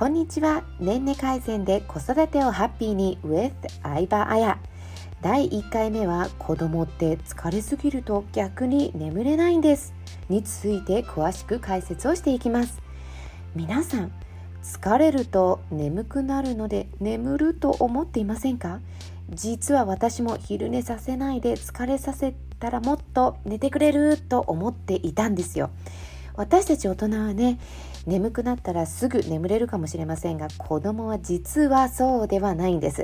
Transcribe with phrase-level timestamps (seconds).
[0.00, 0.64] こんにちは。
[0.78, 3.52] 年齢改善で子育てをハッピーに with
[3.82, 4.56] 相葉彩
[5.20, 9.92] 第1回目は子供って疲れすぎると逆に眠れないんです。
[10.30, 12.80] について詳しく解説をしていきます。
[13.54, 14.12] 皆さん
[14.62, 18.80] 疲れると眠くなるので眠ると思っていませんか？
[19.28, 25.68] 実は私も昼寝させないで疲れさせたらもっと寝てくれると思っていたんですよ。
[26.36, 27.58] 私たち大人はね
[28.06, 33.02] 眠くなったらすぐ眠れるかもしれませんが子供は実はそうではないんです。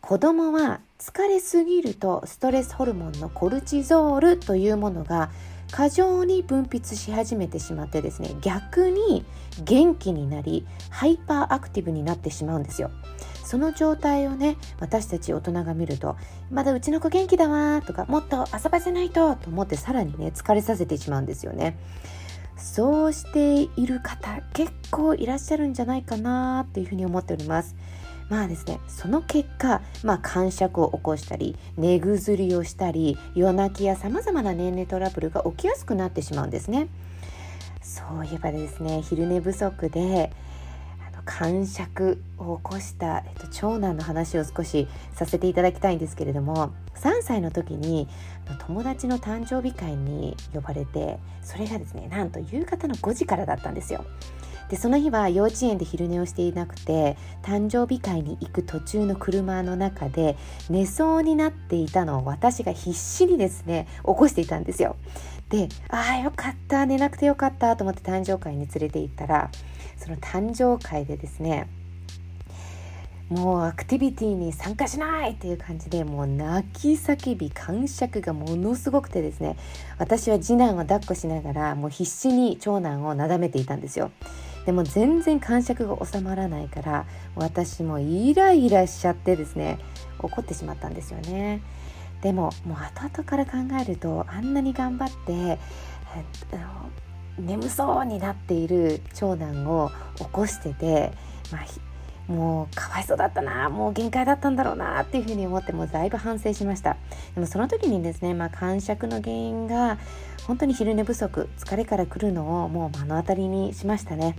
[0.00, 5.30] 子供は疲れすぎるとストレスホルモンのコルチゾールというものが
[5.72, 9.24] 過剰に分泌し始めてしまってですね逆に
[9.64, 12.90] 元気になり hyperactive になってしまうんですよ。
[13.44, 16.16] その状態をね私たち大人が見ると
[16.50, 21.76] まだうちの子元気だわとかもっと遊ばせないとと思ってさらにね疲れさせてしまうんですよね。
[22.56, 27.76] そうしている方結構いらっしゃるんじゃないかなっていうふうに思っております。
[28.28, 36.88] まあですねその結果、まあ、感触を起こしたり寝ぐずりをしたり夜泣きやさまざまな年齢トラブルが起きやすくなってしまうんですね。
[37.82, 40.32] そういえばですね昼寝不足で
[41.26, 48.08] 感触を起こした、えっと、長男の話を少しさせていただきたいんですけれども3歳の時に
[48.66, 54.04] 友達の誕生日会に呼ばれてそれがですねなんと夕方の5時からだったんですよ。
[54.68, 60.36] でその日は幼稚園で昼寝をしていなくて誕生日会に行く途中の車の中で
[60.68, 64.96] 寝そうになっていたのを私が必死にですね起こしていたんですよ。
[65.48, 69.50] でああよかった寝なくてよかったと思って誕生会に連れて行ったら
[69.96, 71.68] その誕生会でですね
[73.28, 79.56] もうアクティビティに参加しないっていう感じでもう泣き叫び感触がものすごくてですね
[79.98, 84.12] 私は次男を抱っこしながらもう必死に長男をなだめていたんですよ
[84.66, 89.78] でも全然感触が収まらないから私もイライラしちゃってですね
[90.18, 91.62] 怒ってしまったんですよね。
[92.20, 95.58] でももう後々から考えるとあんなに頑張って
[97.38, 101.12] 眠そうになっている長男を起こしてて、
[101.52, 106.96] まあ、もうかわいそうだったなもう限界だったんだろうなっていうふうに思ってもだいぶ反省しました。
[107.34, 109.98] でもその時にですね、まあ、感触の原因が
[110.46, 114.36] 本当に昼寝不足疲れから来るのをもう目の当たりにしましたね。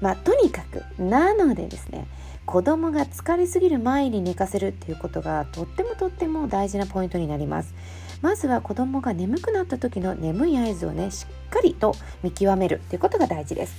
[0.00, 2.06] まあ、とにかくなのでですね
[2.46, 7.74] 子供が疲れすぎる前に寝かせるっていうことがとってもとっても大事なポイントになります。
[8.22, 13.74] まずは子供が眠くなった時の眠い合図をねしっかりと見極めるということが大事です。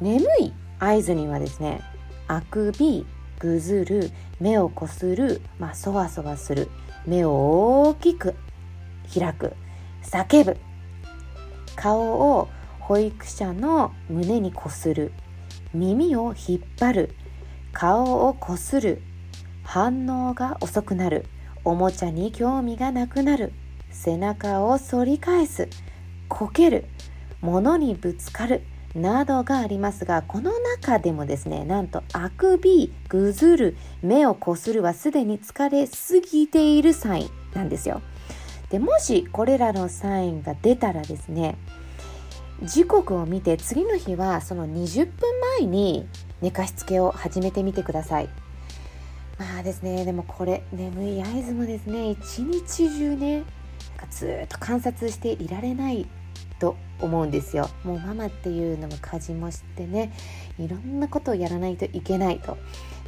[0.00, 1.80] 眠い合図にはですね
[2.28, 3.06] あくび
[3.38, 6.68] ぐずる目をこする、まあ、そわそわする
[7.06, 8.34] 目を大きく
[9.12, 9.54] 開く
[10.02, 10.56] 叫ぶ
[11.74, 12.48] 顔を
[12.80, 15.12] 保育者の胸にこする
[15.72, 17.14] 耳を引っ張る。
[17.72, 19.02] 顔をこする。
[19.62, 21.26] 反応が遅くなる。
[21.64, 23.52] おもちゃに興味がなくなる。
[23.90, 25.68] 背中を反り返す。
[26.28, 26.86] こける。
[27.40, 28.62] 物にぶつかる。
[28.96, 33.76] などがありますがこの中でもですねなんとあくびぐずる。
[34.02, 38.02] 目をこするはすでに疲れすぎているサインなんですよ。
[38.70, 41.56] でもしこれらのサインが出たらですね
[42.62, 46.06] 時刻を見て次の日はその20分前に
[46.42, 48.28] 寝かしつけを始めてみてください。
[49.38, 53.44] まあですねでもこれ眠い合図もですね一日中ね
[54.10, 56.06] ずっと観察していられない
[56.58, 57.70] と思うんですよ。
[57.84, 60.12] もうママっていうのも家事もしてね
[60.58, 62.58] いろんなことをやらないといけないと。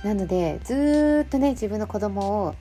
[0.02, 2.54] なのでずっとね自分の子供を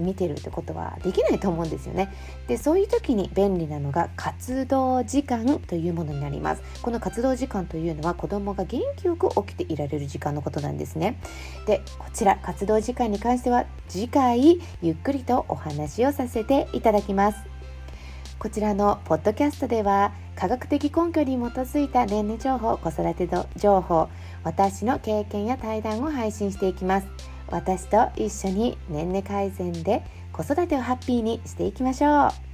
[0.00, 2.12] 見てるってことはできないと思うんですよね。
[2.48, 6.62] でそういう時に便利なのが活動時間というものになります。
[6.82, 11.20] この活動時間というのは子供が元気よく起きていられる時間のことなんですね。
[11.66, 17.38] でこちら活動時間に関しては次回ゆっくりとお話をさせていただきます。
[18.38, 24.08] こちらのポッドキャストでは科学的根拠に基づいた年齢情報子育て情報
[24.44, 27.06] 私の経験や対談を配信していきます。
[27.50, 30.02] 私と一緒に年齢改善で
[30.32, 32.49] 子育てをハッピーにしていきましょう。